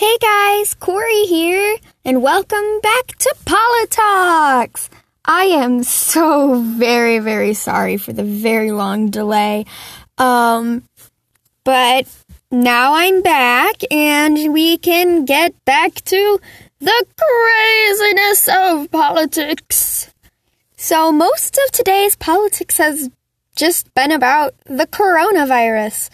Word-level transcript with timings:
Hey 0.00 0.16
guys, 0.16 0.72
Corey 0.72 1.26
here, 1.26 1.76
and 2.06 2.22
welcome 2.22 2.80
back 2.82 3.08
to 3.18 3.34
Politalks. 3.44 4.88
I 5.26 5.44
am 5.44 5.82
so 5.82 6.62
very, 6.62 7.18
very 7.18 7.52
sorry 7.52 7.98
for 7.98 8.14
the 8.14 8.24
very 8.24 8.72
long 8.72 9.10
delay. 9.10 9.66
Um, 10.16 10.84
but 11.64 12.08
now 12.50 12.94
I'm 12.94 13.20
back, 13.20 13.82
and 13.90 14.54
we 14.54 14.78
can 14.78 15.26
get 15.26 15.52
back 15.66 15.96
to 16.06 16.40
the 16.78 17.04
craziness 17.20 18.48
of 18.50 18.90
politics. 18.90 20.10
So, 20.78 21.12
most 21.12 21.58
of 21.66 21.72
today's 21.72 22.16
politics 22.16 22.78
has 22.78 23.10
just 23.54 23.92
been 23.92 24.12
about 24.12 24.54
the 24.64 24.86
coronavirus. 24.86 26.08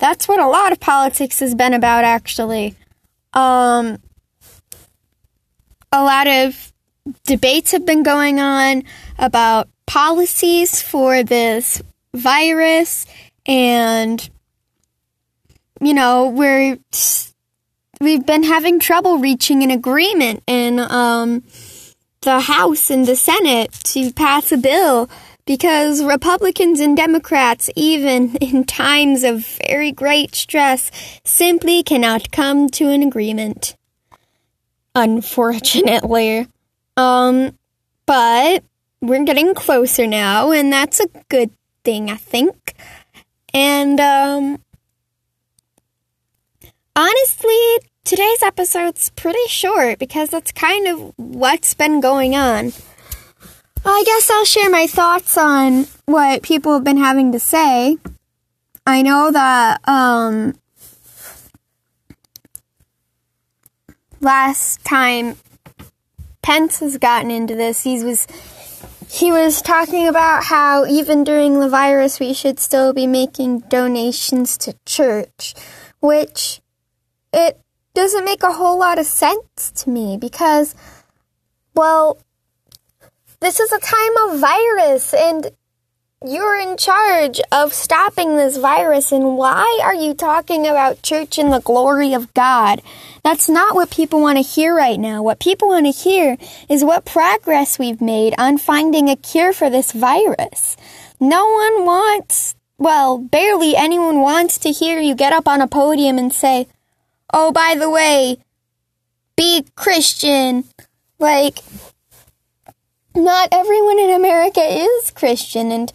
That's 0.00 0.26
what 0.26 0.40
a 0.40 0.48
lot 0.48 0.72
of 0.72 0.80
politics 0.80 1.38
has 1.38 1.54
been 1.54 1.72
about, 1.72 2.02
actually. 2.02 2.74
Um, 3.32 3.98
a 5.92 6.02
lot 6.02 6.26
of 6.26 6.72
debates 7.24 7.72
have 7.72 7.86
been 7.86 8.02
going 8.02 8.40
on 8.40 8.82
about 9.18 9.68
policies 9.86 10.82
for 10.82 11.22
this 11.22 11.82
virus, 12.14 13.06
and 13.46 14.28
you 15.80 15.94
know 15.94 16.28
we're 16.28 16.78
we've 18.00 18.26
been 18.26 18.44
having 18.44 18.78
trouble 18.78 19.18
reaching 19.18 19.62
an 19.62 19.70
agreement 19.70 20.42
in 20.46 20.78
um, 20.78 21.42
the 22.22 22.40
House 22.40 22.90
and 22.90 23.06
the 23.06 23.16
Senate 23.16 23.72
to 23.84 24.12
pass 24.12 24.52
a 24.52 24.56
bill 24.56 25.08
because 25.48 26.04
Republicans 26.04 26.78
and 26.78 26.94
Democrats, 26.94 27.70
even 27.74 28.36
in 28.40 28.64
times 28.64 29.24
of 29.24 29.58
very 29.66 29.90
great 29.90 30.34
stress, 30.34 30.90
simply 31.24 31.82
cannot 31.82 32.30
come 32.30 32.68
to 32.68 32.90
an 32.90 33.02
agreement. 33.02 33.74
Unfortunately. 34.94 36.46
Um, 36.98 37.56
but 38.04 38.62
we're 39.00 39.24
getting 39.24 39.54
closer 39.54 40.06
now, 40.06 40.52
and 40.52 40.70
that's 40.70 41.00
a 41.00 41.08
good 41.30 41.50
thing, 41.82 42.10
I 42.10 42.16
think. 42.16 42.74
And, 43.54 43.98
um, 44.00 44.62
honestly, 46.94 47.78
today's 48.04 48.42
episode's 48.42 49.08
pretty 49.10 49.46
short 49.48 49.98
because 49.98 50.28
that's 50.28 50.52
kind 50.52 50.88
of 50.88 51.12
what's 51.16 51.72
been 51.72 52.00
going 52.00 52.34
on. 52.34 52.72
I 53.84 54.02
guess 54.04 54.30
I'll 54.30 54.44
share 54.44 54.70
my 54.70 54.86
thoughts 54.86 55.36
on 55.36 55.86
what 56.06 56.42
people 56.42 56.72
have 56.74 56.84
been 56.84 56.96
having 56.96 57.32
to 57.32 57.38
say. 57.38 57.96
I 58.86 59.02
know 59.02 59.30
that 59.30 59.80
um, 59.88 60.54
last 64.20 64.84
time 64.84 65.36
Pence 66.42 66.80
has 66.80 66.96
gotten 66.98 67.30
into 67.30 67.54
this, 67.54 67.82
he 67.82 68.02
was 68.02 68.26
he 69.10 69.32
was 69.32 69.62
talking 69.62 70.06
about 70.06 70.44
how 70.44 70.84
even 70.86 71.24
during 71.24 71.60
the 71.60 71.68
virus 71.68 72.20
we 72.20 72.34
should 72.34 72.58
still 72.58 72.92
be 72.92 73.06
making 73.06 73.60
donations 73.60 74.58
to 74.58 74.76
church, 74.84 75.54
which 76.00 76.60
it 77.32 77.60
doesn't 77.94 78.24
make 78.24 78.42
a 78.42 78.52
whole 78.52 78.78
lot 78.78 78.98
of 78.98 79.06
sense 79.06 79.70
to 79.74 79.90
me 79.90 80.16
because 80.16 80.74
well 81.74 82.18
this 83.40 83.60
is 83.60 83.72
a 83.72 83.78
time 83.78 84.16
of 84.28 84.40
virus 84.40 85.14
and 85.14 85.50
you're 86.26 86.56
in 86.56 86.76
charge 86.76 87.40
of 87.52 87.72
stopping 87.72 88.36
this 88.36 88.56
virus 88.56 89.12
and 89.12 89.36
why 89.36 89.80
are 89.84 89.94
you 89.94 90.12
talking 90.12 90.66
about 90.66 91.02
church 91.02 91.38
and 91.38 91.52
the 91.52 91.60
glory 91.60 92.12
of 92.12 92.34
God? 92.34 92.82
That's 93.22 93.48
not 93.48 93.76
what 93.76 93.90
people 93.90 94.20
want 94.20 94.38
to 94.38 94.42
hear 94.42 94.74
right 94.74 94.98
now. 94.98 95.22
What 95.22 95.38
people 95.38 95.68
want 95.68 95.86
to 95.86 95.92
hear 95.92 96.36
is 96.68 96.84
what 96.84 97.04
progress 97.04 97.78
we've 97.78 98.00
made 98.00 98.34
on 98.38 98.58
finding 98.58 99.08
a 99.08 99.14
cure 99.14 99.52
for 99.52 99.70
this 99.70 99.92
virus. 99.92 100.76
No 101.20 101.46
one 101.46 101.84
wants, 101.84 102.56
well, 102.78 103.18
barely 103.18 103.76
anyone 103.76 104.20
wants 104.20 104.58
to 104.58 104.72
hear 104.72 104.98
you 104.98 105.14
get 105.14 105.32
up 105.32 105.46
on 105.46 105.60
a 105.60 105.68
podium 105.68 106.18
and 106.18 106.32
say, 106.32 106.66
Oh, 107.32 107.52
by 107.52 107.76
the 107.78 107.90
way, 107.90 108.38
be 109.36 109.64
Christian. 109.76 110.64
Like, 111.20 111.58
not 113.18 113.48
everyone 113.52 113.98
in 113.98 114.10
America 114.10 114.60
is 114.60 115.10
Christian, 115.10 115.70
and 115.72 115.92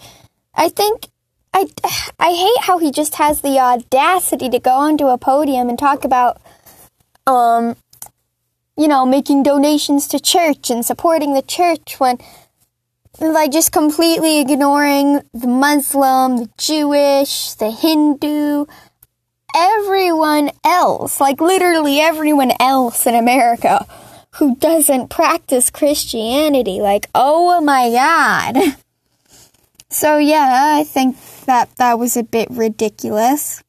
I 0.53 0.69
think 0.69 1.07
I, 1.53 1.67
I 2.19 2.33
hate 2.33 2.65
how 2.65 2.79
he 2.79 2.91
just 2.91 3.15
has 3.15 3.41
the 3.41 3.59
audacity 3.59 4.49
to 4.49 4.59
go 4.59 4.71
onto 4.71 5.07
a 5.07 5.17
podium 5.17 5.69
and 5.69 5.77
talk 5.77 6.03
about, 6.03 6.41
um, 7.27 7.75
you 8.75 8.87
know, 8.87 9.05
making 9.05 9.43
donations 9.43 10.07
to 10.09 10.19
church 10.19 10.69
and 10.69 10.83
supporting 10.83 11.33
the 11.33 11.43
church 11.43 11.99
when, 11.99 12.17
like, 13.19 13.51
just 13.51 13.71
completely 13.71 14.41
ignoring 14.41 15.21
the 15.33 15.47
Muslim, 15.47 16.37
the 16.37 16.49
Jewish, 16.57 17.53
the 17.53 17.69
Hindu, 17.69 18.65
everyone 19.55 20.49
else, 20.63 21.21
like 21.21 21.39
literally 21.39 21.99
everyone 21.99 22.51
else 22.59 23.05
in 23.05 23.13
America 23.13 23.85
who 24.35 24.55
doesn't 24.55 25.09
practice 25.09 25.69
Christianity. 25.69 26.81
Like, 26.81 27.07
oh 27.13 27.61
my 27.61 27.89
God. 27.91 28.77
So, 29.89 30.17
yeah, 30.17 30.73
I 30.75 30.83
think 30.85 31.17
that 31.45 31.69
that 31.75 31.99
was 31.99 32.17
a 32.17 32.23
bit 32.23 32.47
ridiculous. 32.49 33.63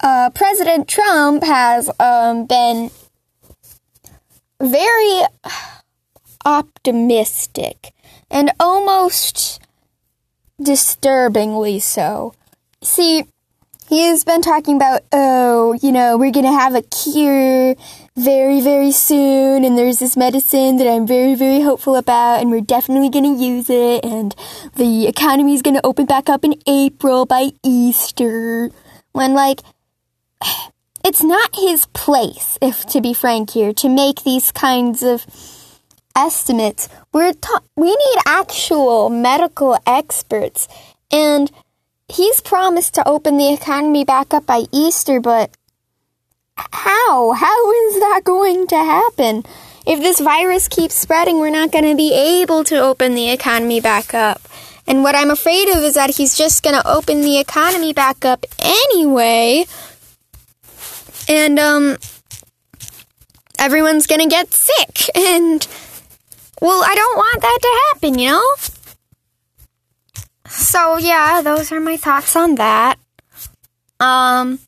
Uh, 0.00 0.30
President 0.30 0.88
Trump 0.88 1.44
has 1.44 1.90
um, 2.00 2.46
been 2.46 2.90
very 4.58 5.20
optimistic 6.46 7.92
and 8.30 8.50
almost 8.58 9.60
disturbingly 10.62 11.78
so. 11.78 12.32
See, 12.82 13.24
he's 13.88 14.24
been 14.24 14.42
talking 14.42 14.76
about, 14.76 15.02
oh, 15.12 15.78
you 15.82 15.92
know, 15.92 16.16
we're 16.16 16.32
gonna 16.32 16.52
have 16.52 16.74
a 16.74 16.82
cure 16.82 17.74
very, 18.16 18.60
very 18.60 18.92
soon, 18.92 19.64
and 19.64 19.76
there's 19.76 19.98
this 19.98 20.16
medicine 20.16 20.76
that 20.78 20.88
I'm 20.88 21.06
very, 21.06 21.34
very 21.34 21.60
hopeful 21.60 21.96
about, 21.96 22.40
and 22.40 22.50
we're 22.50 22.60
definitely 22.60 23.10
gonna 23.10 23.36
use 23.36 23.68
it, 23.70 24.04
and 24.04 24.34
the 24.74 25.06
economy 25.06 25.54
is 25.54 25.62
gonna 25.62 25.80
open 25.84 26.06
back 26.06 26.28
up 26.28 26.44
in 26.44 26.54
April 26.66 27.26
by 27.26 27.50
Easter. 27.64 28.70
When, 29.12 29.34
like, 29.34 29.60
it's 31.04 31.22
not 31.22 31.54
his 31.54 31.86
place, 31.86 32.58
if 32.60 32.86
to 32.86 33.00
be 33.00 33.14
frank 33.14 33.50
here, 33.50 33.72
to 33.74 33.88
make 33.88 34.24
these 34.24 34.50
kinds 34.52 35.02
of 35.02 35.26
estimates. 36.16 36.88
We're 37.12 37.34
ta- 37.34 37.60
we 37.76 37.90
need 37.90 38.18
actual 38.26 39.10
medical 39.10 39.78
experts, 39.86 40.66
and 41.12 41.52
he's 42.08 42.40
promised 42.40 42.94
to 42.94 43.08
open 43.08 43.36
the 43.36 43.52
economy 43.52 44.04
back 44.04 44.32
up 44.32 44.46
by 44.46 44.64
Easter, 44.72 45.20
but 45.20 45.50
how? 46.56 47.32
How 47.32 47.72
is 47.72 48.00
that 48.00 48.22
going 48.24 48.66
to 48.68 48.76
happen? 48.76 49.44
If 49.86 50.00
this 50.00 50.20
virus 50.20 50.68
keeps 50.68 50.94
spreading, 50.94 51.38
we're 51.38 51.50
not 51.50 51.70
going 51.70 51.84
to 51.84 51.94
be 51.94 52.12
able 52.12 52.64
to 52.64 52.76
open 52.76 53.14
the 53.14 53.30
economy 53.30 53.80
back 53.80 54.14
up. 54.14 54.40
And 54.86 55.02
what 55.02 55.14
I'm 55.14 55.30
afraid 55.30 55.68
of 55.68 55.78
is 55.78 55.94
that 55.94 56.16
he's 56.16 56.36
just 56.36 56.62
going 56.62 56.80
to 56.80 56.88
open 56.88 57.20
the 57.20 57.38
economy 57.38 57.92
back 57.92 58.24
up 58.24 58.44
anyway. 58.58 59.66
And, 61.28 61.58
um, 61.58 61.98
everyone's 63.58 64.06
going 64.06 64.20
to 64.20 64.28
get 64.28 64.52
sick. 64.52 65.10
And, 65.16 65.66
well, 66.60 66.82
I 66.82 66.94
don't 66.94 67.16
want 67.16 67.42
that 67.42 67.58
to 67.62 67.80
happen, 67.92 68.18
you 68.18 68.30
know? 68.30 68.54
So, 70.56 70.96
yeah, 70.96 71.42
those 71.42 71.70
are 71.70 71.80
my 71.80 71.96
thoughts 71.96 72.34
on 72.34 72.54
that. 72.56 72.98
Um, 74.00 74.58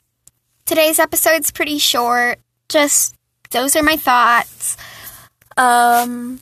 today's 0.67 0.99
episode's 0.99 1.51
pretty 1.51 1.79
short. 1.79 2.39
Just, 2.69 3.15
those 3.51 3.75
are 3.75 3.83
my 3.83 3.97
thoughts. 3.97 4.77
Um, 5.57 6.41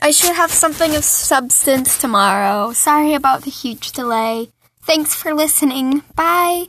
I 0.00 0.10
should 0.10 0.34
have 0.34 0.50
something 0.50 0.96
of 0.96 1.04
substance 1.04 1.98
tomorrow. 1.98 2.72
Sorry 2.72 3.14
about 3.14 3.42
the 3.42 3.50
huge 3.50 3.92
delay. 3.92 4.48
Thanks 4.82 5.14
for 5.14 5.34
listening. 5.34 6.02
Bye. 6.14 6.66